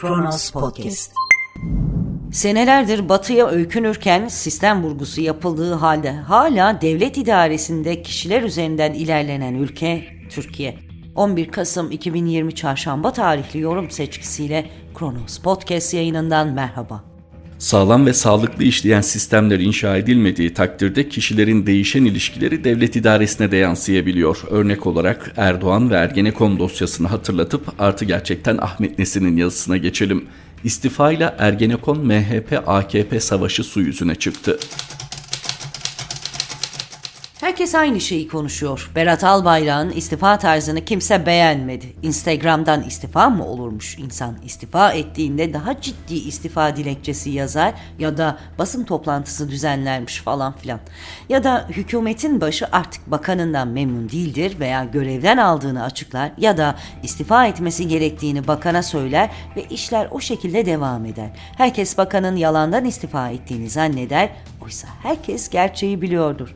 Kronos 0.00 0.50
Podcast. 0.50 1.12
Senelerdir 2.32 3.08
batıya 3.08 3.46
öykünürken 3.46 4.28
sistem 4.28 4.82
vurgusu 4.82 5.20
yapıldığı 5.20 5.74
halde 5.74 6.12
hala 6.12 6.80
devlet 6.80 7.18
idaresinde 7.18 8.02
kişiler 8.02 8.42
üzerinden 8.42 8.92
ilerlenen 8.92 9.54
ülke 9.54 10.04
Türkiye. 10.30 10.78
11 11.14 11.48
Kasım 11.48 11.90
2020 11.90 12.54
Çarşamba 12.54 13.12
tarihli 13.12 13.60
yorum 13.60 13.90
seçkisiyle 13.90 14.70
Kronos 14.94 15.38
Podcast 15.38 15.94
yayınından 15.94 16.48
merhaba. 16.48 17.09
Sağlam 17.60 18.06
ve 18.06 18.12
sağlıklı 18.12 18.64
işleyen 18.64 19.00
sistemler 19.00 19.60
inşa 19.60 19.96
edilmediği 19.96 20.54
takdirde 20.54 21.08
kişilerin 21.08 21.66
değişen 21.66 22.04
ilişkileri 22.04 22.64
devlet 22.64 22.96
idaresine 22.96 23.50
de 23.50 23.56
yansıyabiliyor. 23.56 24.38
Örnek 24.50 24.86
olarak 24.86 25.32
Erdoğan 25.36 25.90
ve 25.90 25.94
Ergenekon 25.94 26.58
dosyasını 26.58 27.08
hatırlatıp 27.08 27.62
artı 27.78 28.04
gerçekten 28.04 28.58
Ahmet 28.58 28.98
Nesin'in 28.98 29.36
yazısına 29.36 29.76
geçelim. 29.76 30.24
İstifayla 30.64 31.36
Ergenekon 31.38 31.96
MHP-AKP 31.96 33.20
savaşı 33.20 33.64
su 33.64 33.80
yüzüne 33.80 34.14
çıktı. 34.14 34.58
Herkes 37.60 37.74
aynı 37.74 38.00
şeyi 38.00 38.28
konuşuyor. 38.28 38.90
Berat 38.94 39.24
Albayrak'ın 39.24 39.90
istifa 39.90 40.38
tarzını 40.38 40.84
kimse 40.84 41.26
beğenmedi. 41.26 41.86
Instagram'dan 42.02 42.82
istifa 42.82 43.30
mı 43.30 43.46
olurmuş? 43.46 43.98
İnsan 43.98 44.38
istifa 44.44 44.92
ettiğinde 44.92 45.52
daha 45.52 45.80
ciddi 45.80 46.14
istifa 46.14 46.76
dilekçesi 46.76 47.30
yazar 47.30 47.74
ya 47.98 48.18
da 48.18 48.38
basın 48.58 48.84
toplantısı 48.84 49.50
düzenlermiş 49.50 50.18
falan 50.18 50.52
filan. 50.52 50.80
Ya 51.28 51.44
da 51.44 51.66
hükümetin 51.70 52.40
başı 52.40 52.66
artık 52.72 53.10
bakanından 53.10 53.68
memnun 53.68 54.10
değildir 54.10 54.56
veya 54.60 54.84
görevden 54.84 55.36
aldığını 55.36 55.84
açıklar 55.84 56.32
ya 56.38 56.56
da 56.56 56.76
istifa 57.02 57.46
etmesi 57.46 57.88
gerektiğini 57.88 58.46
bakana 58.46 58.82
söyler 58.82 59.30
ve 59.56 59.64
işler 59.64 60.08
o 60.10 60.20
şekilde 60.20 60.66
devam 60.66 61.06
eder. 61.06 61.30
Herkes 61.56 61.98
bakanın 61.98 62.36
yalandan 62.36 62.84
istifa 62.84 63.30
ettiğini 63.30 63.70
zanneder. 63.70 64.28
Oysa 64.64 64.88
herkes 65.02 65.48
gerçeği 65.48 66.02
biliyordur. 66.02 66.54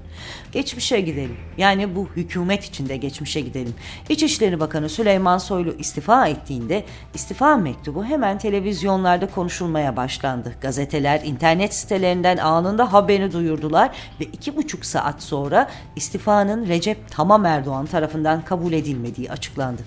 Geçmişe 0.55 1.01
gidelim. 1.01 1.37
Yani 1.59 1.97
bu 1.97 2.09
hükümet 2.17 2.65
içinde 2.65 2.97
geçmişe 2.97 3.41
gidelim. 3.41 3.75
İçişleri 4.09 4.61
Bakanı 4.61 4.89
Süleyman 4.89 5.39
Soylu 5.39 5.75
istifa 5.79 6.29
ettiğinde 6.29 6.85
istifa 7.15 7.57
mektubu 7.57 8.05
hemen 8.05 8.39
televizyonlarda 8.39 9.27
konuşulmaya 9.27 9.97
başlandı. 9.97 10.55
Gazeteler 10.61 11.21
internet 11.25 11.75
sitelerinden 11.75 12.37
anında 12.37 12.93
haberini 12.93 13.33
duyurdular 13.33 13.91
ve 14.21 14.25
iki 14.25 14.57
buçuk 14.57 14.85
saat 14.85 15.23
sonra 15.23 15.71
istifanın 15.97 16.69
Recep 16.69 16.99
Tamam 17.11 17.45
Erdoğan 17.45 17.87
tarafından 17.87 18.45
kabul 18.45 18.73
edilmediği 18.73 19.31
açıklandı. 19.31 19.83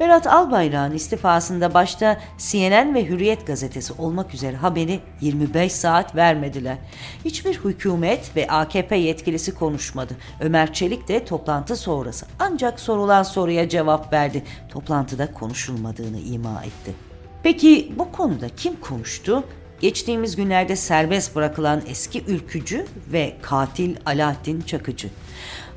Berat 0.00 0.26
Albayrak'ın 0.26 0.94
istifasında 0.94 1.74
başta 1.74 2.20
CNN 2.38 2.94
ve 2.94 3.08
Hürriyet 3.08 3.46
gazetesi 3.46 3.92
olmak 3.92 4.34
üzere 4.34 4.56
haberi 4.56 5.00
25 5.20 5.72
saat 5.72 6.16
vermediler. 6.16 6.76
Hiçbir 7.24 7.54
hükümet 7.54 8.36
ve 8.36 8.46
AKP 8.48 8.96
yetkilisi 8.96 9.54
konuşmadı. 9.54 9.99
Ömer 10.40 10.72
Çelik 10.72 11.08
de 11.08 11.24
toplantı 11.24 11.76
sonrası 11.76 12.26
ancak 12.38 12.80
sorulan 12.80 13.22
soruya 13.22 13.68
cevap 13.68 14.12
verdi. 14.12 14.42
Toplantıda 14.68 15.32
konuşulmadığını 15.32 16.18
ima 16.18 16.62
etti. 16.64 16.94
Peki 17.42 17.92
bu 17.98 18.12
konuda 18.12 18.48
kim 18.48 18.80
konuştu? 18.80 19.44
Geçtiğimiz 19.80 20.36
günlerde 20.36 20.76
serbest 20.76 21.36
bırakılan 21.36 21.82
eski 21.86 22.24
ülkücü 22.24 22.86
ve 23.12 23.36
katil 23.42 23.96
Alaaddin 24.06 24.60
Çakıcı. 24.60 25.08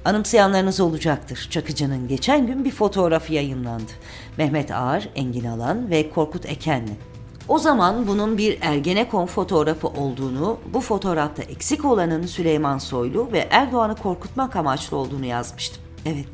Anımsayanlarınız 0.06 0.80
olacaktır. 0.80 1.48
Çakıcı'nın 1.52 2.08
geçen 2.08 2.48
gün 2.48 2.66
bir 2.66 2.72
fotoğrafı 2.72 3.34
yayınlandı. 3.34 3.92
Mehmet 4.38 4.72
Ağar, 4.72 5.10
Engin 5.16 5.46
Alan 5.46 5.90
ve 5.90 6.10
Korkut 6.10 6.46
Ekenli. 6.46 6.92
O 7.48 7.60
zaman 7.60 8.08
bunun 8.08 8.38
bir 8.38 8.58
Ergenekon 8.62 9.26
fotoğrafı 9.26 9.88
olduğunu, 9.88 10.58
bu 10.74 10.82
fotoğrafta 10.82 11.44
eksik 11.44 11.86
olanın 11.86 12.26
Süleyman 12.26 12.78
Soylu 12.78 13.30
ve 13.32 13.48
Erdoğan'ı 13.52 13.96
korkutmak 13.96 14.56
amaçlı 14.56 14.98
olduğunu 14.98 15.26
yazmıştım. 15.26 15.84
Evet, 16.06 16.26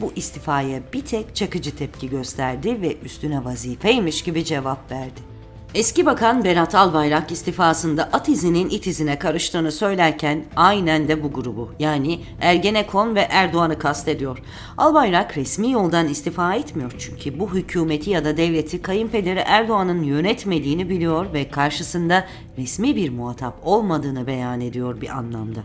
bu 0.00 0.12
istifaya 0.16 0.80
bir 0.92 1.04
tek 1.04 1.36
Çakıcı 1.36 1.76
tepki 1.76 2.10
gösterdi 2.10 2.82
ve 2.82 2.96
üstüne 3.00 3.44
vazifeymiş 3.44 4.22
gibi 4.22 4.44
cevap 4.44 4.90
verdi. 4.90 5.37
Eski 5.74 6.06
Bakan 6.06 6.44
Berat 6.44 6.74
Albayrak 6.74 7.32
istifasında 7.32 8.08
at 8.12 8.28
izinin 8.28 8.70
it 8.70 8.86
izine 8.86 9.18
karıştığını 9.18 9.72
söylerken 9.72 10.44
aynen 10.56 11.08
de 11.08 11.22
bu 11.22 11.32
grubu 11.32 11.72
yani 11.78 12.20
Ergenekon 12.40 13.14
ve 13.14 13.20
Erdoğan'ı 13.20 13.78
kastediyor. 13.78 14.38
Albayrak 14.78 15.36
resmi 15.36 15.72
yoldan 15.72 16.08
istifa 16.08 16.54
etmiyor 16.54 16.94
çünkü 16.98 17.40
bu 17.40 17.54
hükümeti 17.54 18.10
ya 18.10 18.24
da 18.24 18.36
devleti 18.36 18.82
kayınpederi 18.82 19.38
Erdoğan'ın 19.38 20.02
yönetmediğini 20.02 20.88
biliyor 20.88 21.32
ve 21.32 21.48
karşısında 21.48 22.26
resmi 22.58 22.96
bir 22.96 23.10
muhatap 23.10 23.54
olmadığını 23.62 24.26
beyan 24.26 24.60
ediyor 24.60 25.00
bir 25.00 25.08
anlamda. 25.08 25.60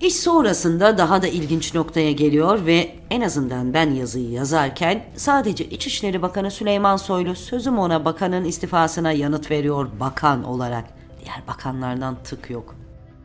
İş 0.00 0.16
sonrasında 0.16 0.98
daha 0.98 1.22
da 1.22 1.28
ilginç 1.28 1.74
noktaya 1.74 2.12
geliyor 2.12 2.66
ve 2.66 2.94
en 3.10 3.20
azından 3.20 3.74
ben 3.74 3.90
yazıyı 3.90 4.30
yazarken 4.30 5.04
sadece 5.16 5.64
İçişleri 5.64 6.22
Bakanı 6.22 6.50
Süleyman 6.50 6.96
Soylu 6.96 7.34
sözüm 7.34 7.78
ona 7.78 8.04
bakanın 8.04 8.44
istifasına 8.44 9.12
yanıt 9.12 9.50
veriyor 9.50 9.88
bakan 10.00 10.44
olarak. 10.44 10.84
Diğer 11.24 11.42
bakanlardan 11.48 12.16
tık 12.24 12.50
yok. 12.50 12.74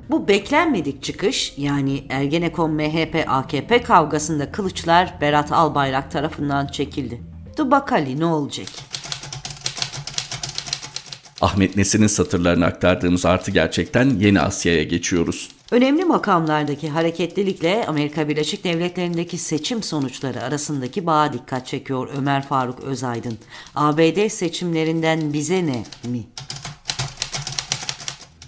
Bu 0.09 0.28
beklenmedik 0.28 1.03
çıkış 1.03 1.53
yani 1.57 2.03
Ergenekon 2.09 2.72
MHP 2.72 3.25
AKP 3.28 3.81
kavgasında 3.81 4.51
kılıçlar 4.51 5.13
Berat 5.22 5.51
Albayrak 5.51 6.11
tarafından 6.11 6.67
çekildi. 6.67 7.22
Dur 7.57 7.72
bakali 7.72 8.19
ne 8.19 8.25
olacak? 8.25 8.67
Ahmet 11.41 11.75
Nesin'in 11.75 12.07
satırlarını 12.07 12.66
aktardığımız 12.66 13.25
artı 13.25 13.51
gerçekten 13.51 14.09
Yeni 14.09 14.41
Asya'ya 14.41 14.84
geçiyoruz. 14.84 15.50
Önemli 15.73 16.06
makamlardaki 16.06 16.89
hareketlilikle 16.89 17.85
Amerika 17.88 18.29
Birleşik 18.29 18.63
Devletleri'ndeki 18.63 19.38
seçim 19.38 19.84
sonuçları 19.84 20.41
arasındaki 20.41 21.06
bağa 21.06 21.34
dikkat 21.34 21.67
çekiyor 21.67 22.09
Ömer 22.17 22.47
Faruk 22.47 22.79
Özaydın. 22.79 23.38
ABD 23.75 24.28
seçimlerinden 24.28 25.34
bize 25.34 25.66
ne 25.66 25.84
mi? 26.09 26.23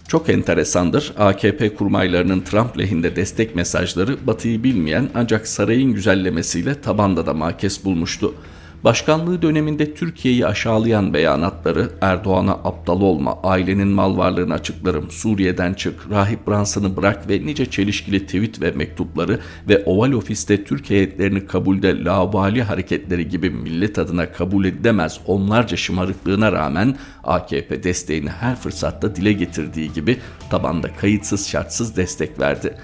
Çok 0.08 0.30
enteresandır. 0.30 1.14
AKP 1.18 1.76
kurmaylarının 1.76 2.42
Trump 2.42 2.78
lehinde 2.78 3.16
destek 3.16 3.56
mesajları 3.56 4.28
Batı'yı 4.28 4.64
bilmeyen 4.64 5.10
ancak 5.16 5.48
sarayın 5.48 5.94
güzellemesiyle 5.94 6.82
tabanda 6.82 7.26
da 7.26 7.34
makes 7.34 7.86
bulmuştu. 7.86 8.36
Başkanlığı 8.86 9.42
döneminde 9.42 9.94
Türkiye'yi 9.94 10.46
aşağılayan 10.46 11.14
beyanatları 11.14 11.90
Erdoğan'a 12.02 12.52
aptal 12.52 13.02
olma, 13.02 13.40
ailenin 13.44 13.88
mal 13.88 14.18
varlığını 14.18 14.54
açıklarım, 14.54 15.12
Suriye'den 15.12 15.74
çık, 15.74 16.10
Rahip 16.10 16.48
Branson'ı 16.48 16.98
bırak 16.98 17.30
ve 17.30 17.46
nice 17.46 17.66
çelişkili 17.66 18.26
tweet 18.26 18.62
ve 18.62 18.72
mektupları 18.72 19.40
ve 19.70 19.84
Oval 19.86 20.12
Ofis'te 20.12 20.64
Türk 20.64 20.90
heyetlerini 20.90 21.46
kabulde 21.46 22.04
laubali 22.04 22.64
hareketleri 22.64 23.30
gibi 23.30 23.50
millet 23.50 24.00
adına 24.00 24.32
kabul 24.32 24.66
edilemez 24.66 25.20
onlarca 25.26 25.78
şımarıklığına 25.78 26.52
rağmen 26.52 26.96
AKP 27.24 27.84
desteğini 27.84 28.30
her 28.30 28.56
fırsatta 28.56 29.16
dile 29.16 29.34
getirdiği 29.34 29.94
gibi 29.94 30.18
tabanda 30.50 30.88
kayıtsız 31.02 31.48
şartsız 31.48 31.98
destek 31.98 32.40
verdi. 32.40 32.78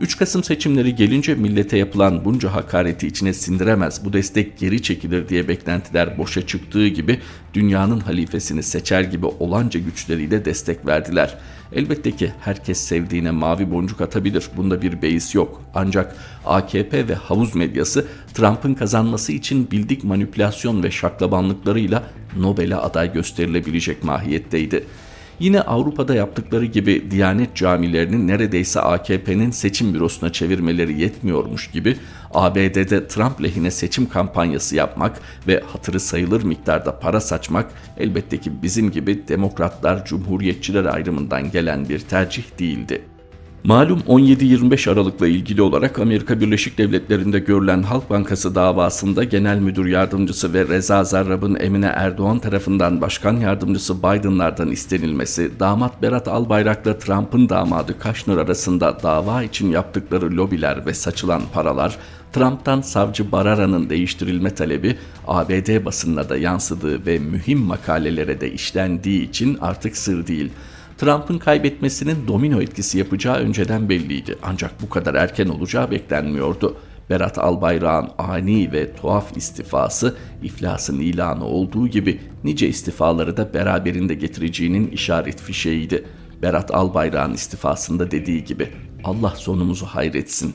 3 0.00 0.16
Kasım 0.18 0.44
seçimleri 0.44 0.94
gelince 0.94 1.34
millete 1.34 1.78
yapılan 1.78 2.24
bunca 2.24 2.54
hakareti 2.54 3.06
içine 3.06 3.32
sindiremez, 3.32 4.04
bu 4.04 4.12
destek 4.12 4.58
geri 4.58 4.82
çekilir 4.82 5.28
diye 5.28 5.48
beklentiler 5.48 6.18
boşa 6.18 6.46
çıktığı 6.46 6.88
gibi 6.88 7.20
dünyanın 7.54 8.00
halifesini 8.00 8.62
seçer 8.62 9.00
gibi 9.00 9.26
olanca 9.26 9.80
güçleriyle 9.80 10.44
destek 10.44 10.86
verdiler. 10.86 11.38
Elbette 11.72 12.10
ki 12.10 12.32
herkes 12.40 12.78
sevdiğine 12.78 13.30
mavi 13.30 13.70
boncuk 13.70 14.00
atabilir. 14.00 14.44
Bunda 14.56 14.82
bir 14.82 15.02
beis 15.02 15.34
yok. 15.34 15.62
Ancak 15.74 16.16
AKP 16.44 17.08
ve 17.08 17.14
havuz 17.14 17.54
medyası 17.54 18.06
Trump'ın 18.34 18.74
kazanması 18.74 19.32
için 19.32 19.70
bildik 19.70 20.04
manipülasyon 20.04 20.82
ve 20.82 20.90
şaklabanlıklarıyla 20.90 22.02
Nobel'e 22.36 22.76
aday 22.76 23.12
gösterilebilecek 23.12 24.04
mahiyetteydi. 24.04 24.84
Yine 25.40 25.60
Avrupa'da 25.60 26.14
yaptıkları 26.14 26.64
gibi 26.64 27.10
Diyanet 27.10 27.56
camilerini 27.56 28.26
neredeyse 28.26 28.80
AKP'nin 28.80 29.50
seçim 29.50 29.94
bürosuna 29.94 30.32
çevirmeleri 30.32 31.00
yetmiyormuş 31.00 31.70
gibi 31.70 31.96
ABD'de 32.34 33.08
Trump 33.08 33.42
lehine 33.42 33.70
seçim 33.70 34.08
kampanyası 34.08 34.76
yapmak 34.76 35.20
ve 35.48 35.62
hatırı 35.66 36.00
sayılır 36.00 36.42
miktarda 36.42 36.98
para 36.98 37.20
saçmak 37.20 37.70
elbette 37.98 38.40
ki 38.40 38.62
bizim 38.62 38.90
gibi 38.90 39.28
demokratlar, 39.28 40.04
cumhuriyetçiler 40.04 40.84
ayrımından 40.84 41.50
gelen 41.50 41.88
bir 41.88 41.98
tercih 41.98 42.58
değildi. 42.58 43.02
Malum 43.66 44.00
17-25 44.00 44.90
Aralık'la 44.90 45.26
ilgili 45.28 45.62
olarak 45.62 45.98
Amerika 45.98 46.40
Birleşik 46.40 46.78
Devletleri'nde 46.78 47.38
görülen 47.38 47.82
Halk 47.82 48.10
Bankası 48.10 48.54
davasında 48.54 49.24
Genel 49.24 49.58
Müdür 49.58 49.86
Yardımcısı 49.86 50.54
ve 50.54 50.68
Reza 50.68 51.04
Zarrab'ın 51.04 51.56
Emine 51.60 51.86
Erdoğan 51.86 52.38
tarafından 52.38 53.00
Başkan 53.00 53.36
Yardımcısı 53.36 53.98
Biden'lardan 53.98 54.70
istenilmesi, 54.70 55.50
damat 55.60 56.02
Berat 56.02 56.28
Albayrak'la 56.28 56.98
Trump'ın 56.98 57.48
damadı 57.48 57.98
Kaşner 57.98 58.36
arasında 58.36 59.02
dava 59.02 59.42
için 59.42 59.70
yaptıkları 59.70 60.36
lobiler 60.36 60.86
ve 60.86 60.94
saçılan 60.94 61.42
paralar, 61.52 61.96
Trump'tan 62.32 62.80
savcı 62.80 63.32
Barara'nın 63.32 63.90
değiştirilme 63.90 64.54
talebi 64.54 64.96
ABD 65.26 65.84
basınına 65.84 66.28
da 66.28 66.36
yansıdığı 66.36 67.06
ve 67.06 67.18
mühim 67.18 67.58
makalelere 67.58 68.40
de 68.40 68.52
işlendiği 68.52 69.28
için 69.28 69.58
artık 69.60 69.96
sır 69.96 70.26
değil. 70.26 70.50
Trump'ın 70.98 71.38
kaybetmesinin 71.38 72.28
domino 72.28 72.62
etkisi 72.62 72.98
yapacağı 72.98 73.36
önceden 73.36 73.88
belliydi 73.88 74.38
ancak 74.42 74.82
bu 74.82 74.88
kadar 74.88 75.14
erken 75.14 75.48
olacağı 75.48 75.90
beklenmiyordu. 75.90 76.76
Berat 77.10 77.38
Albayrak'ın 77.38 78.10
ani 78.18 78.72
ve 78.72 78.92
tuhaf 78.94 79.36
istifası 79.36 80.16
iflasın 80.42 81.00
ilanı 81.00 81.44
olduğu 81.44 81.88
gibi 81.88 82.20
nice 82.44 82.68
istifaları 82.68 83.36
da 83.36 83.54
beraberinde 83.54 84.14
getireceğinin 84.14 84.90
işaret 84.90 85.40
fişeğiydi. 85.40 86.04
Berat 86.42 86.74
Albayrak'ın 86.74 87.34
istifasında 87.34 88.10
dediği 88.10 88.44
gibi 88.44 88.68
Allah 89.04 89.30
sonumuzu 89.30 89.86
hayretsin. 89.86 90.54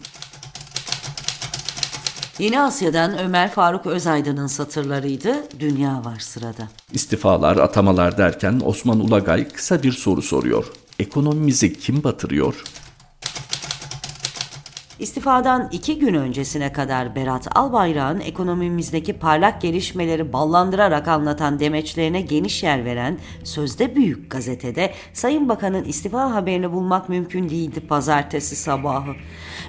Yeni 2.41 2.61
Asya'dan 2.61 3.17
Ömer 3.17 3.51
Faruk 3.51 3.85
Özaydın'ın 3.85 4.47
satırlarıydı. 4.47 5.59
Dünya 5.59 6.05
var 6.05 6.19
sırada. 6.19 6.67
İstifalar, 6.93 7.57
atamalar 7.57 8.17
derken 8.17 8.61
Osman 8.65 8.99
Ulagay 8.99 9.47
kısa 9.47 9.83
bir 9.83 9.91
soru 9.91 10.21
soruyor. 10.21 10.65
Ekonomimizi 10.99 11.79
kim 11.79 12.03
batırıyor? 12.03 12.63
İstifadan 14.99 15.69
iki 15.71 15.99
gün 15.99 16.13
öncesine 16.13 16.73
kadar 16.73 17.15
Berat 17.15 17.57
Albayrak'ın 17.57 18.19
ekonomimizdeki 18.19 19.13
parlak 19.13 19.61
gelişmeleri 19.61 20.33
ballandırarak 20.33 21.07
anlatan 21.07 21.59
demeçlerine 21.59 22.21
geniş 22.21 22.63
yer 22.63 22.85
veren 22.85 23.17
Sözde 23.43 23.95
Büyük 23.95 24.31
gazetede 24.31 24.93
Sayın 25.13 25.49
Bakan'ın 25.49 25.83
istifa 25.83 26.31
haberini 26.31 26.71
bulmak 26.71 27.09
mümkün 27.09 27.49
değildi 27.49 27.79
pazartesi 27.79 28.55
sabahı. 28.55 29.11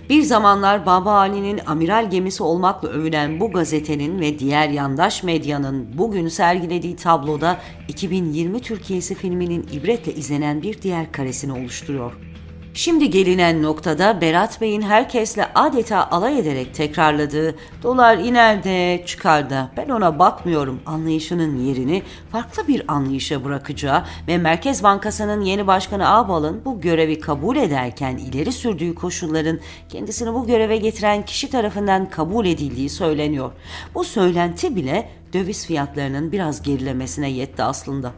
Bir 0.09 0.23
zamanlar 0.23 0.87
Baba 0.87 1.13
Ali'nin 1.13 1.61
amiral 1.67 2.11
gemisi 2.11 2.43
olmakla 2.43 2.89
övülen 2.89 3.41
bu 3.41 3.53
gazetenin 3.53 4.21
ve 4.21 4.39
diğer 4.39 4.69
yandaş 4.69 5.23
medyanın 5.23 5.99
bugün 5.99 6.29
sergilediği 6.29 6.97
tabloda 6.97 7.61
2020 7.89 8.61
Türkiye'si 8.61 9.15
filminin 9.15 9.67
ibretle 9.73 10.15
izlenen 10.15 10.63
bir 10.63 10.83
diğer 10.83 11.13
karesini 11.13 11.53
oluşturuyor. 11.53 12.32
Şimdi 12.75 13.11
gelinen 13.11 13.63
noktada 13.63 14.21
Berat 14.21 14.61
Bey'in 14.61 14.83
herkesle 14.83 15.47
adeta 15.55 16.11
alay 16.11 16.39
ederek 16.39 16.75
tekrarladığı 16.75 17.55
dolar 17.83 18.19
iner 18.19 18.65
de 18.65 19.03
çıkar 19.07 19.51
da 19.51 19.71
ben 19.77 19.89
ona 19.89 20.19
bakmıyorum 20.19 20.81
anlayışının 20.87 21.57
yerini 21.57 22.03
farklı 22.31 22.69
bir 22.69 22.83
anlayışa 22.89 23.45
bırakacağı 23.45 24.05
ve 24.29 24.39
Merkez 24.39 24.83
Bankası'nın 24.83 25.41
yeni 25.41 25.67
başkanı 25.67 26.09
Ağbal'ın 26.09 26.65
bu 26.65 26.81
görevi 26.81 27.21
kabul 27.21 27.57
ederken 27.57 28.17
ileri 28.17 28.53
sürdüğü 28.53 28.95
koşulların 28.95 29.61
kendisini 29.89 30.35
bu 30.35 30.47
göreve 30.47 30.77
getiren 30.77 31.25
kişi 31.25 31.51
tarafından 31.51 32.11
kabul 32.11 32.47
edildiği 32.47 32.91
söyleniyor. 32.91 33.53
Bu 33.95 34.05
söylenti 34.05 34.77
bile 34.77 35.09
döviz 35.33 35.67
fiyatlarının 35.67 36.33
biraz 36.33 36.63
gerilemesine 36.63 37.31
yetti 37.31 37.63
aslında. 37.63 38.13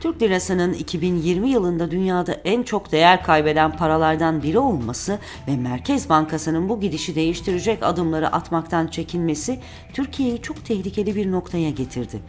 Türk 0.00 0.22
lirasının 0.22 0.72
2020 0.72 1.50
yılında 1.50 1.90
dünyada 1.90 2.32
en 2.32 2.62
çok 2.62 2.92
değer 2.92 3.22
kaybeden 3.22 3.76
paralardan 3.76 4.42
biri 4.42 4.58
olması 4.58 5.18
ve 5.48 5.56
Merkez 5.56 6.08
Bankası'nın 6.08 6.68
bu 6.68 6.80
gidişi 6.80 7.14
değiştirecek 7.14 7.82
adımları 7.82 8.32
atmaktan 8.32 8.86
çekinmesi 8.86 9.60
Türkiye'yi 9.92 10.42
çok 10.42 10.64
tehlikeli 10.64 11.16
bir 11.16 11.30
noktaya 11.30 11.70
getirdi. 11.70 12.20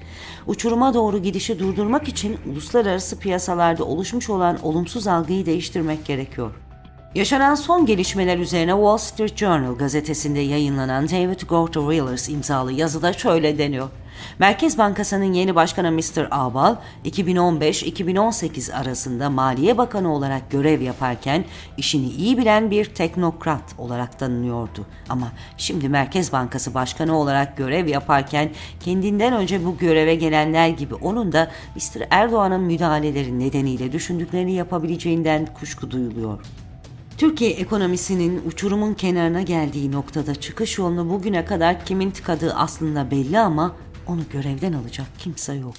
Uçuruma 0.47 0.93
doğru 0.93 1.17
gidişi 1.17 1.59
durdurmak 1.59 2.07
için 2.07 2.37
uluslararası 2.51 3.19
piyasalarda 3.19 3.83
oluşmuş 3.83 4.29
olan 4.29 4.65
olumsuz 4.65 5.07
algıyı 5.07 5.45
değiştirmek 5.45 6.05
gerekiyor. 6.05 6.70
Yaşanan 7.15 7.55
son 7.55 7.85
gelişmeler 7.85 8.37
üzerine 8.37 8.71
Wall 8.71 8.97
Street 8.97 9.37
Journal 9.37 9.75
gazetesinde 9.75 10.39
yayınlanan 10.39 11.09
David 11.09 11.41
Gorter 11.41 12.31
imzalı 12.33 12.71
yazıda 12.71 13.13
şöyle 13.13 13.57
deniyor. 13.57 13.89
Merkez 14.39 14.77
Bankası'nın 14.77 15.33
yeni 15.33 15.55
başkanı 15.55 15.91
Mr. 15.91 16.27
Abal 16.31 16.75
2015-2018 17.05 18.73
arasında 18.73 19.29
Maliye 19.29 19.77
Bakanı 19.77 20.13
olarak 20.13 20.51
görev 20.51 20.81
yaparken 20.81 21.45
işini 21.77 22.09
iyi 22.09 22.37
bilen 22.37 22.71
bir 22.71 22.85
teknokrat 22.85 23.75
olarak 23.77 24.19
tanınıyordu. 24.19 24.85
Ama 25.09 25.27
şimdi 25.57 25.89
Merkez 25.89 26.33
Bankası 26.33 26.73
Başkanı 26.73 27.17
olarak 27.17 27.57
görev 27.57 27.87
yaparken 27.87 28.49
kendinden 28.79 29.33
önce 29.33 29.65
bu 29.65 29.77
göreve 29.77 30.15
gelenler 30.15 30.67
gibi 30.67 30.95
onun 30.95 31.31
da 31.31 31.51
Mr. 31.75 32.01
Erdoğan'ın 32.09 32.61
müdahaleleri 32.61 33.39
nedeniyle 33.39 33.91
düşündüklerini 33.91 34.53
yapabileceğinden 34.53 35.47
kuşku 35.59 35.91
duyuluyor. 35.91 36.39
Türkiye 37.21 37.51
ekonomisinin 37.51 38.41
uçurumun 38.47 38.93
kenarına 38.93 39.41
geldiği 39.41 39.91
noktada 39.91 40.35
çıkış 40.35 40.77
yolunu 40.77 41.09
bugüne 41.09 41.45
kadar 41.45 41.85
kimin 41.85 42.11
tıkadığı 42.11 42.53
aslında 42.53 43.11
belli 43.11 43.39
ama 43.39 43.75
onu 44.07 44.21
görevden 44.31 44.73
alacak 44.73 45.07
kimse 45.19 45.53
yok. 45.53 45.75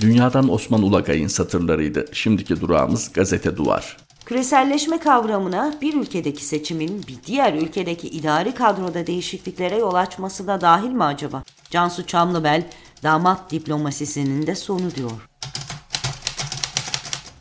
Dünyadan 0.00 0.52
Osman 0.52 0.82
Ulagay'ın 0.82 1.26
satırlarıydı. 1.26 2.06
Şimdiki 2.12 2.60
durağımız 2.60 3.12
gazete 3.12 3.56
duvar. 3.56 3.96
Küreselleşme 4.24 4.98
kavramına 4.98 5.74
bir 5.82 5.94
ülkedeki 5.94 6.44
seçimin 6.44 7.02
bir 7.08 7.18
diğer 7.26 7.54
ülkedeki 7.54 8.08
idari 8.08 8.54
kadroda 8.54 9.06
değişikliklere 9.06 9.76
yol 9.76 9.94
açması 9.94 10.46
da 10.46 10.60
dahil 10.60 10.90
mi 10.90 11.04
acaba? 11.04 11.42
Cansu 11.70 12.06
Çamlıbel 12.06 12.62
damat 13.02 13.50
diplomasisinin 13.50 14.46
de 14.46 14.54
sonu 14.54 14.94
diyor 14.94 15.27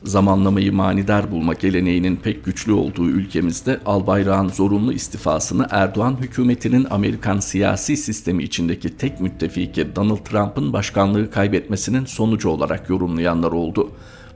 zamanlamayı 0.04 0.74
manidar 0.74 1.32
bulma 1.32 1.54
geleneğinin 1.54 2.16
pek 2.16 2.46
güçlü 2.46 2.72
olduğu 2.72 3.10
ülkemizde 3.10 3.80
Albayrak'ın 3.86 4.50
zorunlu 4.50 4.94
istifasını 4.94 5.68
Erdoğan 5.72 6.18
hükümetinin 6.22 6.88
Amerikan 6.90 7.40
siyasi 7.40 7.98
sistemi 7.98 8.44
içindeki 8.44 8.98
tek 8.98 9.22
müttefiki 9.22 9.96
Donald 9.96 10.18
Trump'ın 10.18 10.74
başkanlığı 10.74 11.32
kaybetmesinin 11.32 12.06
sonucu 12.06 12.50
olarak 12.50 12.90
yorumlayanlar 12.90 13.52
oldu. 13.52 13.92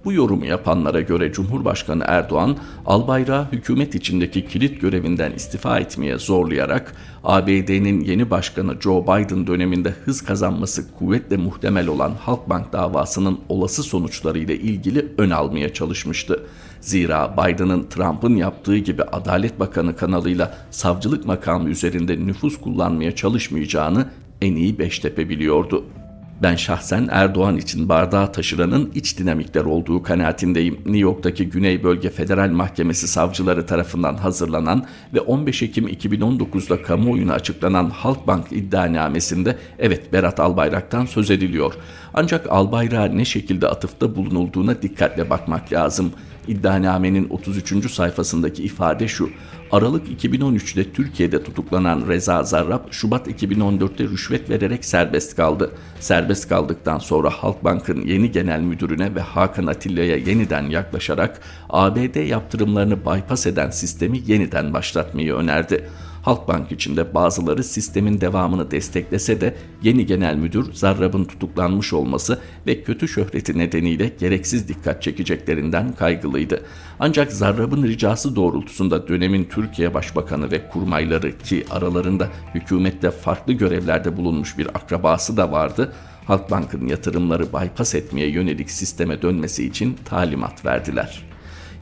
Bu 0.06 0.14
yorumu 0.14 0.46
yapanlara 0.46 1.02
göre 1.02 1.32
Cumhurbaşkanı 1.32 2.04
Erdoğan, 2.08 2.58
Albayrak'ı 2.86 3.56
hükümet 3.56 3.96
içindeki 3.96 4.48
kilit 4.48 4.82
görevinden 4.82 5.32
istifa 5.32 5.80
etmeye 5.80 6.18
zorlayarak 6.18 6.96
ABD'nin 7.24 8.02
yeni 8.02 8.30
başkanı 8.30 8.82
Joe 8.82 9.04
Biden 9.04 9.48
döneminde 9.48 9.90
hız 9.90 10.22
kazanması 10.22 10.94
kuvvetle 10.94 11.38
muhtemel 11.38 11.88
olan 11.88 12.12
Halkbank 12.20 12.74
davasının 12.74 13.40
olası 13.50 13.84
sonuçlarıyla 13.84 14.56
ilgili 14.56 15.08
ön 15.18 15.30
almaya 15.30 15.74
çalışmıştı. 15.74 16.44
Zira 16.82 17.36
Biden'ın 17.38 17.84
Trump'ın 17.90 18.36
yaptığı 18.36 18.78
gibi 18.78 19.04
Adalet 19.04 19.60
Bakanı 19.60 19.96
kanalıyla 19.96 20.58
savcılık 20.72 21.26
makamı 21.26 21.70
üzerinde 21.70 22.26
nüfus 22.26 22.62
kullanmaya 22.62 23.16
çalışmayacağını 23.16 24.10
en 24.42 24.56
iyi 24.56 24.80
Beştepe 24.80 25.30
biliyordu. 25.30 25.86
Ben 26.42 26.56
şahsen 26.56 27.08
Erdoğan 27.12 27.58
için 27.58 27.90
bardağı 27.90 28.32
taşıranın 28.32 28.92
iç 28.96 29.18
dinamikler 29.18 29.66
olduğu 29.66 30.04
kanaatindeyim. 30.04 30.76
New 30.76 30.98
York'taki 30.98 31.50
Güney 31.50 31.84
Bölge 31.84 32.10
Federal 32.10 32.50
Mahkemesi 32.50 33.08
savcıları 33.08 33.66
tarafından 33.66 34.16
hazırlanan 34.16 34.86
ve 35.14 35.20
15 35.20 35.64
Ekim 35.64 35.88
2019'da 35.88 36.82
kamuoyuna 36.82 37.34
açıklanan 37.34 37.90
Halkbank 37.90 38.52
iddianamesinde 38.52 39.58
evet 39.80 40.14
Berat 40.14 40.40
Albayrak'tan 40.40 41.06
söz 41.06 41.32
ediliyor. 41.32 41.74
Ancak 42.14 42.52
Albayrak'a 42.52 43.14
ne 43.14 43.26
şekilde 43.26 43.68
atıfta 43.68 44.16
bulunulduğuna 44.16 44.82
dikkatle 44.82 45.30
bakmak 45.30 45.74
lazım. 45.74 46.12
İddianamenin 46.48 47.30
33. 47.30 47.92
sayfasındaki 47.92 48.64
ifade 48.64 49.08
şu. 49.08 49.30
Aralık 49.72 50.24
2013'te 50.24 50.92
Türkiye'de 50.92 51.44
tutuklanan 51.44 52.08
Reza 52.08 52.44
Zarrab, 52.44 52.92
Şubat 52.92 53.28
2014'te 53.28 54.04
rüşvet 54.04 54.50
vererek 54.50 54.86
serbest 54.86 55.36
kaldı. 55.36 55.72
Serbest 56.00 56.50
kaldıktan 56.50 57.00
sonra 57.00 57.30
Halkbank'ın 57.30 58.02
yeni 58.02 58.32
genel 58.32 58.60
müdürüne 58.60 59.16
ve 59.16 59.20
Hakan 59.22 59.68
Atilla'ya 59.68 60.18
yeniden 60.18 60.64
yaklaşarak 60.64 61.42
ABD 61.70 62.28
yaptırımlarını 62.28 63.00
bypass 63.06 63.48
eden 63.48 63.70
sistemi 63.70 64.22
yeniden 64.28 64.74
başlatmayı 64.74 65.34
önerdi. 65.34 65.90
Halkbank 66.22 66.72
içinde 66.72 67.14
bazıları 67.14 67.64
sistemin 67.64 68.22
devamını 68.22 68.72
desteklese 68.72 69.42
de 69.42 69.56
yeni 69.84 70.06
genel 70.06 70.36
müdür 70.36 70.74
Zarrab'ın 70.74 71.26
tutuklanmış 71.26 71.94
olması 71.94 72.40
ve 72.68 72.84
kötü 72.84 73.08
şöhreti 73.08 73.58
nedeniyle 73.58 74.12
gereksiz 74.20 74.68
dikkat 74.68 75.04
çekeceklerinden 75.04 75.96
kaygılıydı. 75.96 76.62
Ancak 77.00 77.32
Zarrab'ın 77.32 77.84
ricası 77.84 78.36
doğrultusunda 78.36 79.08
dönemin 79.08 79.44
Türkiye 79.44 79.94
Başbakanı 79.94 80.52
ve 80.52 80.68
kurmayları 80.68 81.38
ki 81.38 81.66
aralarında 81.72 82.30
hükümette 82.56 83.12
farklı 83.12 83.54
görevlerde 83.54 84.18
bulunmuş 84.18 84.58
bir 84.58 84.68
akrabası 84.68 85.38
da 85.38 85.52
vardı, 85.52 85.94
Halkbank'ın 86.26 86.88
yatırımları 86.88 87.44
bypass 87.54 87.96
etmeye 87.96 88.30
yönelik 88.30 88.72
sisteme 88.72 89.22
dönmesi 89.22 89.66
için 89.66 89.98
talimat 90.06 90.66
verdiler. 90.66 91.24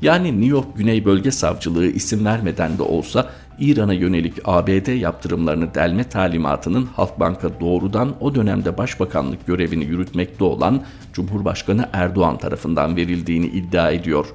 Yani 0.01 0.31
New 0.31 0.48
York 0.48 0.77
Güney 0.77 1.05
Bölge 1.05 1.31
Savcılığı 1.31 1.88
isim 1.88 2.25
vermeden 2.25 2.77
de 2.77 2.84
olsa 2.84 3.29
İran'a 3.59 3.93
yönelik 3.93 4.33
ABD 4.45 4.87
yaptırımlarını 4.87 5.75
delme 5.75 6.03
talimatının 6.03 6.85
Halkbank'a 6.95 7.59
doğrudan 7.59 8.15
o 8.19 8.35
dönemde 8.35 8.77
başbakanlık 8.77 9.47
görevini 9.47 9.85
yürütmekte 9.85 10.43
olan 10.43 10.81
Cumhurbaşkanı 11.13 11.89
Erdoğan 11.93 12.37
tarafından 12.37 12.95
verildiğini 12.95 13.45
iddia 13.45 13.91
ediyor. 13.91 14.25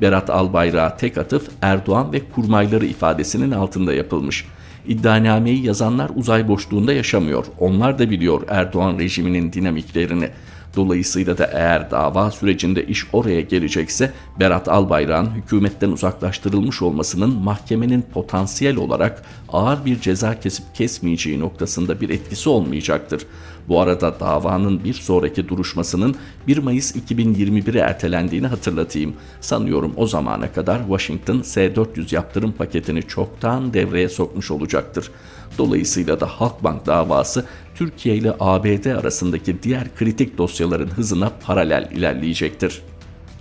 Berat 0.00 0.30
Albayrak'a 0.30 0.96
tek 0.96 1.18
atıf 1.18 1.48
Erdoğan 1.62 2.12
ve 2.12 2.20
kurmayları 2.34 2.86
ifadesinin 2.86 3.50
altında 3.50 3.94
yapılmış. 3.94 4.46
İddianameyi 4.86 5.66
yazanlar 5.66 6.10
uzay 6.14 6.48
boşluğunda 6.48 6.92
yaşamıyor. 6.92 7.44
Onlar 7.58 7.98
da 7.98 8.10
biliyor 8.10 8.42
Erdoğan 8.48 8.98
rejiminin 8.98 9.52
dinamiklerini. 9.52 10.28
Dolayısıyla 10.76 11.38
da 11.38 11.44
eğer 11.52 11.90
dava 11.90 12.30
sürecinde 12.30 12.86
iş 12.86 13.06
oraya 13.12 13.40
gelecekse 13.40 14.12
Berat 14.40 14.68
Albayrak'ın 14.68 15.30
hükümetten 15.30 15.90
uzaklaştırılmış 15.90 16.82
olmasının 16.82 17.34
mahkemenin 17.34 18.02
potansiyel 18.02 18.76
olarak 18.76 19.22
ağır 19.48 19.84
bir 19.84 20.00
ceza 20.00 20.40
kesip 20.40 20.74
kesmeyeceği 20.74 21.40
noktasında 21.40 22.00
bir 22.00 22.08
etkisi 22.08 22.48
olmayacaktır. 22.48 23.26
Bu 23.68 23.80
arada 23.80 24.20
davanın 24.20 24.84
bir 24.84 24.94
sonraki 24.94 25.48
duruşmasının 25.48 26.14
1 26.46 26.58
Mayıs 26.58 26.96
2021'e 26.96 27.80
ertelendiğini 27.80 28.46
hatırlatayım. 28.46 29.14
Sanıyorum 29.40 29.92
o 29.96 30.06
zamana 30.06 30.52
kadar 30.52 30.78
Washington 30.78 31.42
S-400 31.42 32.14
yaptırım 32.14 32.52
paketini 32.52 33.02
çoktan 33.02 33.74
devreye 33.74 34.08
sokmuş 34.08 34.50
olacaktır. 34.50 35.10
Dolayısıyla 35.58 36.20
da 36.20 36.26
Halkbank 36.26 36.86
davası 36.86 37.46
Türkiye 37.74 38.16
ile 38.16 38.34
ABD 38.40 38.84
arasındaki 38.84 39.62
diğer 39.62 39.94
kritik 39.96 40.38
dosyaların 40.38 40.88
hızına 40.88 41.32
paralel 41.46 41.88
ilerleyecektir. 41.92 42.82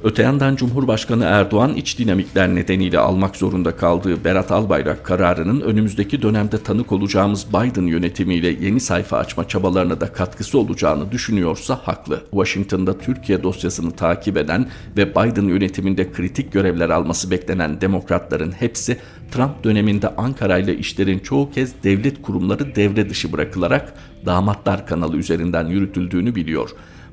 Öte 0.03 0.23
yandan 0.23 0.55
Cumhurbaşkanı 0.55 1.23
Erdoğan 1.23 1.73
iç 1.73 1.99
dinamikler 1.99 2.55
nedeniyle 2.55 2.99
almak 2.99 3.35
zorunda 3.35 3.75
kaldığı 3.75 4.23
Berat 4.23 4.51
Albayrak 4.51 5.05
kararının 5.05 5.61
önümüzdeki 5.61 6.21
dönemde 6.21 6.63
tanık 6.63 6.91
olacağımız 6.91 7.47
Biden 7.49 7.85
yönetimiyle 7.85 8.47
yeni 8.47 8.79
sayfa 8.79 9.17
açma 9.17 9.47
çabalarına 9.47 10.01
da 10.01 10.13
katkısı 10.13 10.59
olacağını 10.59 11.11
düşünüyorsa 11.11 11.75
haklı. 11.83 12.21
Washington'da 12.31 12.97
Türkiye 12.97 13.43
dosyasını 13.43 13.91
takip 13.91 14.37
eden 14.37 14.69
ve 14.97 15.11
Biden 15.11 15.45
yönetiminde 15.45 16.11
kritik 16.11 16.51
görevler 16.51 16.89
alması 16.89 17.31
beklenen 17.31 17.81
demokratların 17.81 18.51
hepsi 18.51 18.97
Trump 19.31 19.63
döneminde 19.63 20.15
Ankara 20.15 20.57
ile 20.57 20.77
işlerin 20.77 21.19
çoğu 21.19 21.51
kez 21.51 21.83
devlet 21.83 22.21
kurumları 22.21 22.75
devre 22.75 23.09
dışı 23.09 23.31
bırakılarak 23.31 23.93
damatlar 24.25 24.87
kanalı 24.87 25.17
üzerinden 25.17 25.65
yürütüldüğünü 25.67 26.35
biliyor. 26.35 26.69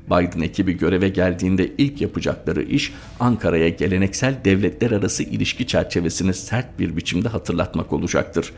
Biden 0.09 0.41
ekibi 0.41 0.77
göreve 0.77 1.09
geldiğinde 1.09 1.71
ilk 1.77 2.01
yapacakları 2.01 2.61
iş 2.61 2.93
Ankara'ya 3.19 3.69
geleneksel 3.69 4.35
devletler 4.45 4.91
arası 4.91 5.23
ilişki 5.23 5.67
çerçevesini 5.67 6.33
sert 6.33 6.79
bir 6.79 6.95
biçimde 6.95 7.29
hatırlatmak 7.29 7.93
olacaktır. 7.93 8.53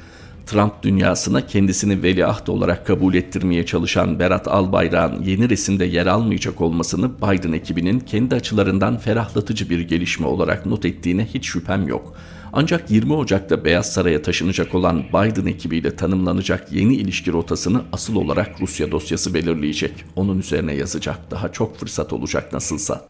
Trump 0.45 0.83
dünyasına 0.83 1.47
kendisini 1.47 2.03
veliaht 2.03 2.49
olarak 2.49 2.87
kabul 2.87 3.13
ettirmeye 3.13 3.65
çalışan 3.65 4.19
Berat 4.19 4.47
Albayrak'ın 4.47 5.23
yeni 5.23 5.49
resimde 5.49 5.85
yer 5.85 6.05
almayacak 6.05 6.61
olmasını 6.61 7.17
Biden 7.17 7.51
ekibinin 7.51 7.99
kendi 7.99 8.35
açılarından 8.35 8.97
ferahlatıcı 8.97 9.69
bir 9.69 9.79
gelişme 9.79 10.27
olarak 10.27 10.65
not 10.65 10.85
ettiğine 10.85 11.25
hiç 11.25 11.45
şüphem 11.45 11.87
yok. 11.87 12.15
Ancak 12.53 12.91
20 12.91 13.13
Ocak'ta 13.13 13.65
Beyaz 13.65 13.93
Saray'a 13.93 14.21
taşınacak 14.21 14.75
olan 14.75 15.03
Biden 15.03 15.45
ekibiyle 15.45 15.95
tanımlanacak 15.95 16.71
yeni 16.71 16.95
ilişki 16.95 17.31
rotasını 17.31 17.81
asıl 17.93 18.15
olarak 18.15 18.61
Rusya 18.61 18.91
dosyası 18.91 19.33
belirleyecek. 19.33 20.05
Onun 20.15 20.39
üzerine 20.39 20.73
yazacak 20.73 21.31
daha 21.31 21.51
çok 21.51 21.77
fırsat 21.77 22.13
olacak 22.13 22.53
nasılsa. 22.53 23.07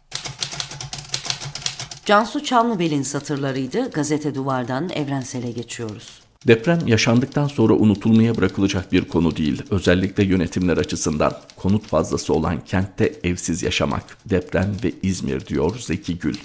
Cansu 2.05 2.43
Çamlıbel'in 2.43 3.03
satırlarıydı. 3.03 3.91
Gazete 3.91 4.35
Duvar'dan 4.35 4.89
Evrensel'e 4.89 5.51
geçiyoruz. 5.51 6.20
Deprem 6.47 6.79
yaşandıktan 6.87 7.47
sonra 7.47 7.73
unutulmaya 7.73 8.37
bırakılacak 8.37 8.91
bir 8.91 9.05
konu 9.05 9.37
değil. 9.37 9.63
Özellikle 9.69 10.23
yönetimler 10.23 10.77
açısından 10.77 11.33
konut 11.55 11.87
fazlası 11.87 12.33
olan 12.33 12.65
kentte 12.65 13.13
evsiz 13.23 13.63
yaşamak. 13.63 14.03
Deprem 14.25 14.75
ve 14.83 14.91
İzmir 15.03 15.45
diyor 15.47 15.79
Zeki 15.79 16.19
Gül. 16.19 16.35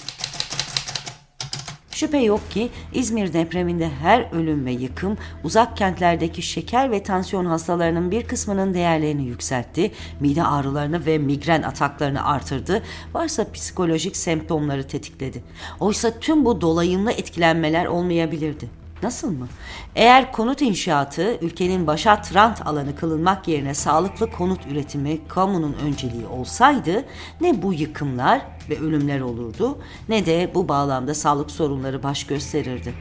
Şüphe 1.91 2.19
yok 2.19 2.51
ki 2.51 2.69
İzmir 2.95 3.33
depreminde 3.33 3.89
her 3.89 4.33
ölüm 4.33 4.67
ve 4.67 4.73
yıkım 4.73 5.19
uzak 5.45 5.77
kentlerdeki 5.77 6.43
şeker 6.43 6.91
ve 6.91 7.03
tansiyon 7.03 7.47
hastalarının 7.47 8.11
bir 8.11 8.23
kısmının 8.23 8.75
değerlerini 8.75 9.25
yükseltti, 9.25 9.93
mide 10.21 10.45
ağrılarını 10.45 11.07
ve 11.07 11.19
migren 11.19 11.63
ataklarını 11.63 12.25
artırdı, 12.25 12.83
varsa 13.15 13.53
psikolojik 13.53 14.17
semptomları 14.17 14.89
tetikledi. 14.89 15.43
Oysa 15.81 16.19
tüm 16.21 16.45
bu 16.45 16.61
dolayımlı 16.61 17.13
etkilenmeler 17.13 17.87
olmayabilirdi. 17.87 18.86
Nasıl 19.03 19.31
mı? 19.31 19.49
Eğer 19.95 20.33
konut 20.33 20.63
inşaatı 20.63 21.39
ülkenin 21.41 21.87
başat 21.87 22.35
rant 22.35 22.67
alanı 22.67 22.97
kılınmak 22.97 23.49
yerine 23.49 23.75
sağlıklı 23.75 24.31
konut 24.31 24.67
üretimi 24.67 25.29
kamunun 25.29 25.73
önceliği 25.73 26.27
olsaydı 26.27 27.05
ne 27.41 27.63
bu 27.63 27.73
yıkımlar 27.73 28.41
ve 28.71 28.79
ölümler 28.81 29.21
olurdu 29.21 29.79
ne 30.09 30.27
de 30.27 30.51
bu 30.55 30.69
bağlamda 30.69 31.15
sağlık 31.15 31.51
sorunları 31.51 32.03
baş 32.03 32.27
gösterirdi. 32.27 32.95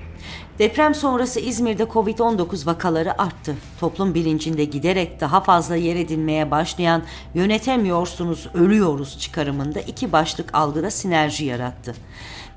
Deprem 0.60 0.96
sonrası 0.96 1.40
İzmir'de 1.40 1.84
Covid-19 1.84 2.66
vakaları 2.66 3.22
arttı. 3.22 3.56
Toplum 3.80 4.14
bilincinde 4.14 4.66
giderek 4.66 5.22
daha 5.22 5.42
fazla 5.42 5.76
yer 5.76 5.96
edinmeye 5.96 6.52
başlayan 6.52 7.04
yönetemiyorsunuz, 7.34 8.48
ölüyoruz 8.54 9.20
çıkarımında 9.20 9.80
iki 9.80 10.12
başlık 10.12 10.56
algıda 10.56 10.92
sinerji 10.92 11.46
yarattı. 11.46 11.96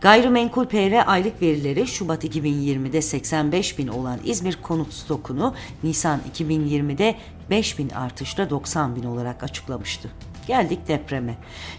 Gayrimenkul 0.01 0.67
PR 0.67 1.09
aylık 1.13 1.43
verileri 1.43 1.87
Şubat 1.87 2.25
2020'de 2.25 3.03
85 3.03 3.79
bin 3.79 3.89
olan 3.89 4.19
İzmir 4.25 4.59
konut 4.63 4.93
stokunu 4.93 5.55
Nisan 5.83 6.21
2020'de 6.35 7.15
5 7.51 7.79
bin 7.79 7.91
artışla 7.91 8.51
90 8.51 8.97
bin 8.97 9.05
olarak 9.05 9.43
açıklamıştı. 9.43 10.11
Geldik 10.49 10.89
depreme. 10.89 11.35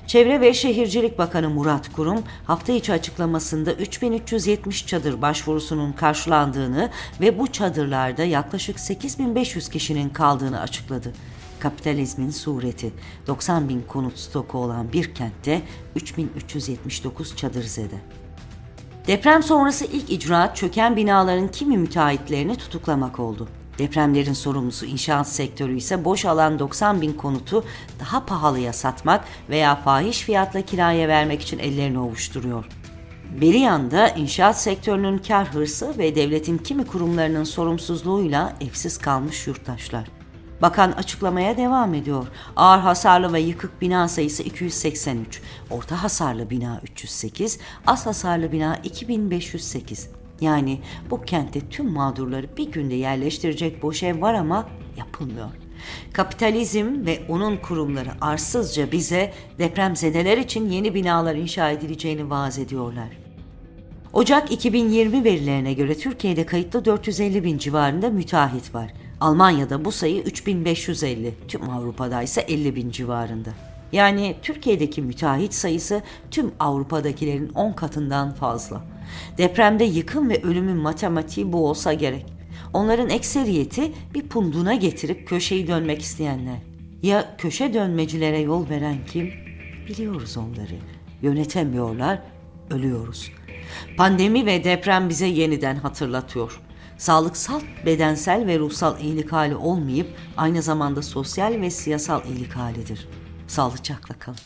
Çevre 0.08 0.42
ve 0.42 0.54
Şehircilik 0.54 1.18
Bakanı 1.18 1.50
Murat 1.50 1.94
Kurum 1.94 2.24
hafta 2.46 2.74
içi 2.74 2.94
açıklamasında 2.94 3.74
3370 3.74 4.88
çadır 4.88 5.22
başvurusunun 5.22 5.92
karşılandığını 5.92 6.90
ve 7.22 7.40
bu 7.40 7.48
çadırlarda 7.48 8.24
yaklaşık 8.24 8.80
8500 8.80 9.70
kişinin 9.70 10.10
kaldığını 10.10 10.62
açıkladı. 10.62 11.14
Kapitalizmin 11.60 12.30
sureti 12.30 12.92
90 13.28 13.70
bin 13.70 13.82
konut 13.82 14.18
stoku 14.18 14.58
olan 14.58 14.94
bir 14.94 15.14
kentte 15.16 15.62
3379 15.96 17.36
çadır 17.36 17.64
zede. 17.64 17.96
Deprem 19.08 19.44
sonrası 19.44 19.86
ilk 19.86 20.10
icraat 20.10 20.56
çöken 20.56 20.96
binaların 20.96 21.48
kimi 21.48 21.78
müteahhitlerini 21.78 22.56
tutuklamak 22.56 23.20
oldu. 23.20 23.48
Depremlerin 23.80 24.34
sorumlusu 24.34 24.86
inşaat 24.86 25.28
sektörü 25.28 25.78
ise 25.78 26.06
boş 26.06 26.26
alan 26.26 26.60
90 26.60 27.02
bin 27.02 27.14
konutu 27.14 27.64
daha 28.00 28.26
pahalıya 28.26 28.74
satmak 28.74 29.26
veya 29.50 29.76
fahiş 29.76 30.20
fiyatla 30.20 30.62
kiraya 30.62 31.08
vermek 31.08 31.42
için 31.42 31.60
ellerini 31.60 32.00
ovuşturuyor. 32.00 32.66
Bir 33.42 33.54
yanda 33.54 34.10
inşaat 34.10 34.62
sektörünün 34.62 35.18
kar 35.18 35.54
hırsı 35.54 35.98
ve 35.98 36.16
devletin 36.16 36.58
kimi 36.58 36.88
kurumlarının 36.88 37.44
sorumsuzluğuyla 37.44 38.54
evsiz 38.62 38.98
kalmış 38.98 39.48
yurttaşlar. 39.48 40.08
Bakan 40.62 40.92
açıklamaya 40.92 41.58
devam 41.58 41.94
ediyor. 41.94 42.28
Ağır 42.56 42.80
hasarlı 42.80 43.34
ve 43.34 43.40
yıkık 43.40 43.82
bina 43.82 44.08
sayısı 44.08 44.44
283, 44.44 45.42
orta 45.70 46.04
hasarlı 46.04 46.50
bina 46.50 46.80
308, 46.84 47.60
az 47.88 48.06
hasarlı 48.06 48.52
bina 48.52 48.76
2508. 48.84 50.19
Yani 50.42 50.80
bu 51.10 51.22
kentte 51.22 51.70
tüm 51.70 51.92
mağdurları 51.92 52.58
bir 52.58 52.72
günde 52.72 52.96
yerleştirecek 52.96 53.84
boş 53.84 54.04
ev 54.04 54.22
var 54.22 54.34
ama 54.34 54.70
yapılmıyor. 54.98 55.50
Kapitalizm 56.14 57.06
ve 57.06 57.20
onun 57.30 57.58
kurumları 57.58 58.10
arsızca 58.22 58.92
bize 58.92 59.34
depremzedeler 59.60 60.38
için 60.38 60.70
yeni 60.70 60.94
binalar 60.94 61.36
inşa 61.36 61.72
edileceğini 61.72 62.30
vaaz 62.30 62.60
ediyorlar. 62.60 63.10
Ocak 64.14 64.52
2020 64.52 65.24
verilerine 65.24 65.74
göre 65.74 65.98
Türkiye'de 65.98 66.46
kayıtlı 66.46 66.86
450 66.86 67.44
bin 67.44 67.58
civarında 67.58 68.10
müteahhit 68.10 68.76
var. 68.76 68.94
Almanya'da 69.22 69.86
bu 69.86 69.92
sayı 69.92 70.22
3550, 70.22 71.34
tüm 71.48 71.70
Avrupa'da 71.70 72.22
ise 72.22 72.42
50 72.42 72.76
bin 72.76 72.90
civarında. 72.90 73.50
Yani 73.92 74.36
Türkiye'deki 74.42 75.02
müteahhit 75.02 75.54
sayısı 75.54 76.02
tüm 76.32 76.52
Avrupa'dakilerin 76.60 77.50
10 77.50 77.72
katından 77.74 78.34
fazla. 78.34 78.82
Depremde 79.38 79.84
yıkım 79.84 80.30
ve 80.30 80.42
ölümün 80.44 80.78
matematiği 80.78 81.54
bu 81.54 81.68
olsa 81.70 81.94
gerek. 81.94 82.26
Onların 82.74 83.10
ekseriyeti 83.10 83.92
bir 84.14 84.28
punduna 84.28 84.76
getirip 84.76 85.28
köşeyi 85.28 85.68
dönmek 85.68 86.02
isteyenler. 86.02 86.58
Ya 87.04 87.36
köşe 87.38 87.74
dönmecilere 87.74 88.40
yol 88.40 88.70
veren 88.70 88.98
kim? 89.12 89.32
Biliyoruz 89.88 90.38
onları. 90.38 90.76
Yönetemiyorlar, 91.22 92.20
ölüyoruz. 92.70 93.32
Pandemi 93.98 94.46
ve 94.46 94.64
deprem 94.64 95.10
bize 95.10 95.28
yeniden 95.28 95.76
hatırlatıyor 95.76 96.62
sağlıksal, 97.00 97.62
bedensel 97.86 98.48
ve 98.48 98.60
ruhsal 98.60 99.00
iyilik 99.00 99.32
hali 99.32 99.56
olmayıp 99.56 100.08
aynı 100.38 100.62
zamanda 100.62 101.02
sosyal 101.02 101.62
ve 101.62 101.70
siyasal 101.70 102.26
iyilik 102.26 102.56
halidir. 102.56 103.08
Sağlıcakla 103.48 104.16
kalın. 104.20 104.40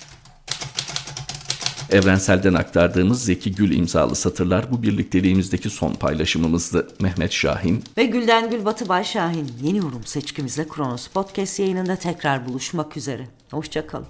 Evrensel'den 1.90 2.54
aktardığımız 2.54 3.25
Zeki 3.25 3.56
Gül 3.56 3.78
imzalı 3.78 4.16
satırlar 4.16 4.72
bu 4.72 4.84
birlikteliğimizdeki 4.84 5.70
son 5.70 5.94
paylaşımımızdı. 5.94 6.88
Mehmet 7.00 7.32
Şahin 7.32 7.84
Ve 7.98 8.06
Gülden 8.06 8.50
Gül 8.50 8.66
Batı 8.66 8.90
Bay 8.90 9.04
Şahin 9.04 9.52
yeni 9.62 9.78
yorum 9.78 10.04
seçkimizle 10.06 10.68
Kronos 10.68 11.08
Podcast 11.08 11.60
yayınında 11.60 11.96
tekrar 11.96 12.48
buluşmak 12.48 12.98
üzere. 12.98 13.28
Hoşçakalın. 13.52 14.08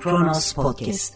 Kronos 0.00 0.52
Podcast 0.52 1.14